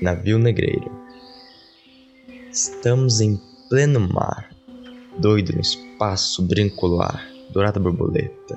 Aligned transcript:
Navio 0.00 0.38
negreiro. 0.38 0.92
Estamos 2.52 3.20
em 3.20 3.40
pleno 3.68 3.98
mar, 3.98 4.48
doido 5.18 5.52
no 5.52 5.60
espaço 5.60 6.40
brincular, 6.46 7.26
dourada 7.52 7.80
borboleta. 7.80 8.56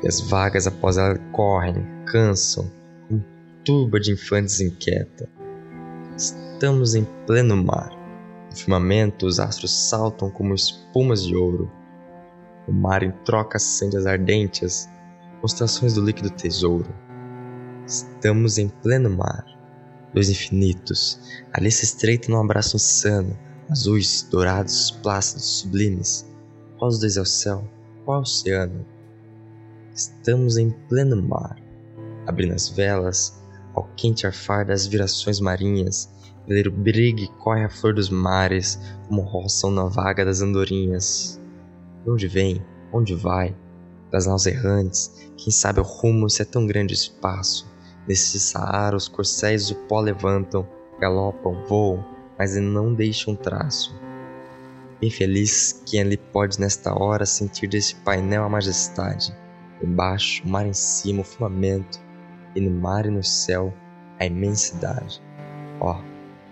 E 0.00 0.06
as 0.06 0.20
vagas 0.20 0.68
após 0.68 0.96
ela 0.96 1.18
correm, 1.32 1.84
cansam, 2.06 2.70
com 3.08 3.20
turba 3.64 3.98
de 3.98 4.12
infantes 4.12 4.60
inquieta. 4.60 5.28
Estamos 6.16 6.94
em 6.94 7.04
pleno 7.26 7.56
mar. 7.56 7.90
No 8.48 8.56
firmamento, 8.56 9.26
os 9.26 9.40
astros 9.40 9.88
saltam 9.88 10.30
como 10.30 10.54
espumas 10.54 11.24
de 11.24 11.34
ouro. 11.34 11.68
O 12.68 12.72
mar 12.72 13.02
em 13.02 13.10
troca 13.24 13.56
acende 13.56 13.96
as 13.96 14.06
ardentes 14.06 14.88
constelações 15.40 15.94
do 15.94 16.04
líquido 16.04 16.30
tesouro. 16.30 16.94
Estamos 17.84 18.56
em 18.56 18.68
pleno 18.68 19.10
mar, 19.10 19.44
dois 20.14 20.28
infinitos, 20.28 21.20
ali 21.52 21.70
se 21.70 21.84
estreitam 21.84 22.34
num 22.34 22.42
abraço 22.42 22.76
insano, 22.76 23.38
azuis, 23.70 24.26
dourados, 24.30 24.90
plácidos, 25.02 25.60
sublimes. 25.60 26.28
Qual 26.78 26.90
os 26.90 26.98
dois 26.98 27.16
é 27.16 27.20
o 27.20 27.26
céu? 27.26 27.68
Qual 28.04 28.18
o 28.18 28.22
oceano? 28.22 28.84
Estamos 29.94 30.56
em 30.56 30.70
pleno 30.88 31.22
mar, 31.22 31.56
abrindo 32.26 32.54
as 32.54 32.68
velas, 32.68 33.40
ao 33.74 33.84
quente 33.96 34.26
arfar 34.26 34.66
das 34.66 34.86
virações 34.86 35.40
marinhas, 35.40 36.10
veleiro 36.46 36.72
brigue 36.72 37.28
corre 37.38 37.64
a 37.64 37.70
flor 37.70 37.94
dos 37.94 38.10
mares, 38.10 38.80
como 39.06 39.22
roçam 39.22 39.70
na 39.70 39.84
vaga 39.84 40.24
das 40.24 40.40
andorinhas. 40.40 41.40
De 42.04 42.10
onde 42.10 42.26
vem? 42.26 42.64
Onde 42.92 43.14
vai? 43.14 43.56
Das 44.10 44.26
naus 44.26 44.46
errantes, 44.46 45.12
quem 45.36 45.52
sabe 45.52 45.78
o 45.78 45.84
rumo 45.84 46.28
se 46.28 46.42
é 46.42 46.44
tão 46.44 46.66
grande 46.66 46.94
espaço, 46.94 47.69
Nesse 48.08 48.40
Saara 48.40 48.96
os 48.96 49.08
corcéis 49.08 49.70
o 49.70 49.74
pó 49.86 50.00
levantam, 50.00 50.66
galopam, 50.98 51.64
voam, 51.66 52.04
mas 52.38 52.56
não 52.56 52.94
deixam 52.94 53.36
traço. 53.36 53.94
Bem 55.00 55.10
feliz 55.10 55.82
quem 55.86 56.00
ali 56.00 56.16
pode 56.16 56.58
nesta 56.58 56.98
hora 56.98 57.26
sentir 57.26 57.66
desse 57.68 57.94
painel 57.96 58.44
a 58.44 58.48
majestade. 58.48 59.34
Embaixo, 59.82 60.42
o 60.44 60.48
mar 60.48 60.66
em 60.66 60.72
cima, 60.72 61.20
o 61.20 61.24
firmamento, 61.24 61.98
e 62.54 62.60
no 62.60 62.70
mar 62.70 63.06
e 63.06 63.10
no 63.10 63.22
céu, 63.22 63.72
a 64.18 64.26
imensidade. 64.26 65.22
Ó, 65.80 65.92
oh, 65.92 66.04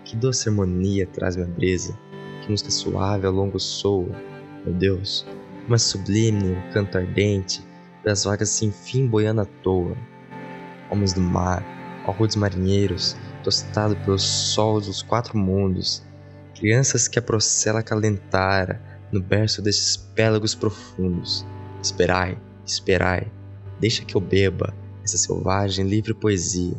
que 0.03 0.15
doce 0.15 0.49
harmonia 0.49 1.05
traz 1.05 1.35
minha 1.35 1.47
brisa, 1.47 1.97
que 2.41 2.49
música 2.49 2.71
suave 2.71 3.27
ao 3.27 3.33
longo 3.33 3.59
soa. 3.59 4.09
Meu 4.65 4.73
Deus, 4.73 5.25
uma 5.67 5.77
sublime, 5.77 6.51
um 6.51 6.71
canto 6.71 6.97
ardente, 6.97 7.63
das 8.03 8.23
vagas 8.23 8.49
sem 8.49 8.71
fim 8.71 9.05
boiando 9.05 9.41
à 9.41 9.45
toa 9.45 9.95
homens 10.89 11.13
do 11.13 11.21
mar, 11.21 11.63
arrudos 12.07 12.35
marinheiros, 12.35 13.15
tostado 13.43 13.95
pelo 13.97 14.17
sol 14.17 14.81
dos 14.81 15.01
quatro 15.01 15.37
mundos, 15.37 16.03
crianças 16.55 17.07
que 17.07 17.19
a 17.19 17.21
procela 17.21 17.81
calentara 17.81 18.81
no 19.11 19.21
berço 19.21 19.61
desses 19.61 19.97
pélagos 19.97 20.53
profundos. 20.53 21.45
Esperai, 21.81 22.37
esperai, 22.65 23.31
deixa 23.79 24.03
que 24.03 24.15
eu 24.15 24.21
beba 24.21 24.73
essa 25.03 25.17
selvagem 25.17 25.87
livre 25.87 26.13
poesia. 26.13 26.75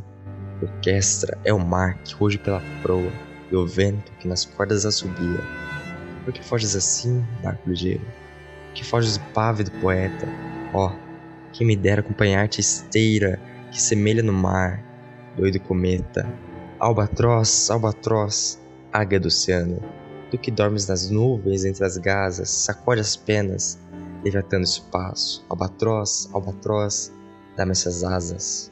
Orquestra 0.62 1.38
é 1.44 1.52
o 1.52 1.58
mar 1.58 1.98
que 2.02 2.14
ruge 2.14 2.38
pela 2.38 2.62
proa 2.82 3.10
e 3.50 3.56
o 3.56 3.66
vento 3.66 4.12
que 4.20 4.28
nas 4.28 4.44
cordas 4.44 4.84
assobia. 4.84 5.40
Por 6.24 6.34
que 6.34 6.44
foges 6.44 6.76
assim, 6.76 7.24
barco 7.42 7.68
ligeiro? 7.68 8.04
Por 8.66 8.74
que 8.74 8.84
foges 8.84 9.18
pávido 9.32 9.70
poeta? 9.80 10.28
Ó, 10.74 10.88
oh, 10.88 10.92
quem 11.52 11.66
me 11.66 11.74
dera 11.74 12.00
acompanhar-te 12.00 12.60
esteira 12.60 13.40
que 13.70 13.80
semelha 13.80 14.22
no 14.22 14.32
mar, 14.32 14.84
doido 15.36 15.60
cometa, 15.60 16.26
albatroz, 16.78 17.70
albatroz, 17.70 18.60
águia 18.92 19.20
do 19.20 19.28
oceano, 19.28 19.80
tu 20.30 20.38
que 20.38 20.50
dormes 20.50 20.88
nas 20.88 21.10
nuvens 21.10 21.64
entre 21.64 21.84
as 21.84 21.96
gasas, 21.96 22.50
sacode 22.50 23.00
as 23.00 23.16
penas, 23.16 23.78
levantando 24.24 24.64
espaço, 24.64 25.44
albatroz, 25.48 26.28
albatroz, 26.32 27.12
dá-me 27.56 27.72
essas 27.72 28.04
asas. 28.04 28.69